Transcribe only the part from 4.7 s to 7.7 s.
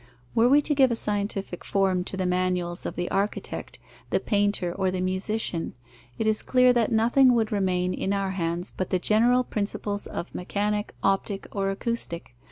or the musician, it is clear that nothing would